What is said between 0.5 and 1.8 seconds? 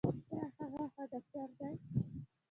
ایا هغه ښه ډاکټر دی؟